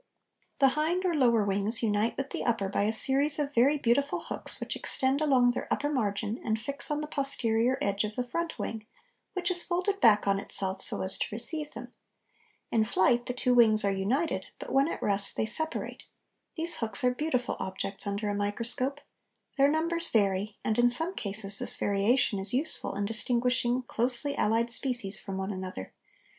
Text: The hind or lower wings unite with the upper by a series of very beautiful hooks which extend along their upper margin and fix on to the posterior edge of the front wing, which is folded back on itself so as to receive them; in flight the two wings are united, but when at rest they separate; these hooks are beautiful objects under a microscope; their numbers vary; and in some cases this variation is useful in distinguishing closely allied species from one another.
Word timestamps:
The 0.57 0.69
hind 0.69 1.05
or 1.05 1.13
lower 1.13 1.45
wings 1.45 1.83
unite 1.83 2.17
with 2.17 2.31
the 2.31 2.43
upper 2.43 2.69
by 2.69 2.85
a 2.85 2.91
series 2.91 3.37
of 3.37 3.53
very 3.53 3.77
beautiful 3.77 4.19
hooks 4.21 4.59
which 4.59 4.75
extend 4.75 5.21
along 5.21 5.51
their 5.51 5.71
upper 5.71 5.89
margin 5.91 6.39
and 6.43 6.59
fix 6.59 6.89
on 6.89 6.97
to 6.97 7.01
the 7.01 7.07
posterior 7.07 7.77
edge 7.83 8.03
of 8.03 8.15
the 8.15 8.27
front 8.27 8.57
wing, 8.57 8.87
which 9.33 9.51
is 9.51 9.61
folded 9.61 10.01
back 10.01 10.25
on 10.27 10.39
itself 10.39 10.81
so 10.81 11.03
as 11.03 11.19
to 11.19 11.27
receive 11.31 11.73
them; 11.73 11.93
in 12.71 12.83
flight 12.83 13.27
the 13.27 13.33
two 13.33 13.53
wings 13.53 13.85
are 13.85 13.91
united, 13.91 14.47
but 14.57 14.73
when 14.73 14.87
at 14.87 15.03
rest 15.03 15.35
they 15.35 15.45
separate; 15.45 16.05
these 16.55 16.77
hooks 16.77 17.03
are 17.03 17.13
beautiful 17.13 17.55
objects 17.59 18.07
under 18.07 18.27
a 18.27 18.33
microscope; 18.33 19.01
their 19.55 19.69
numbers 19.69 20.09
vary; 20.09 20.57
and 20.63 20.79
in 20.79 20.89
some 20.89 21.13
cases 21.13 21.59
this 21.59 21.75
variation 21.75 22.39
is 22.39 22.55
useful 22.55 22.95
in 22.95 23.05
distinguishing 23.05 23.83
closely 23.83 24.35
allied 24.35 24.71
species 24.71 25.19
from 25.19 25.37
one 25.37 25.51
another. 25.51 25.93